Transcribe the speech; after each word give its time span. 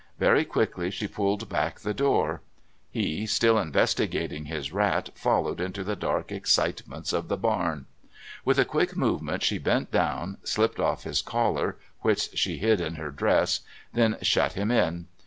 Very 0.17 0.45
quickly 0.45 0.89
she 0.89 1.07
pulled 1.07 1.47
back 1.47 1.81
the 1.81 1.93
door; 1.93 2.41
he, 2.89 3.27
still 3.27 3.59
investigating 3.59 4.45
his 4.45 4.71
rat, 4.71 5.11
followed 5.13 5.61
into 5.61 5.83
the 5.83 5.95
dark 5.95 6.31
excitements 6.31 7.13
of 7.13 7.27
the 7.27 7.37
barn. 7.37 7.85
With 8.43 8.57
a 8.57 8.65
quick 8.65 8.97
movement 8.97 9.43
she 9.43 9.59
bent 9.59 9.91
down, 9.91 10.39
slipped 10.43 10.79
off 10.79 11.03
his 11.03 11.21
collar, 11.21 11.77
which 11.99 12.31
she 12.35 12.57
hid 12.57 12.81
in 12.81 12.95
her 12.95 13.11
dress, 13.11 13.59
then 13.93 14.17
shut 14.23 14.53
him 14.53 14.71
in. 14.71 15.05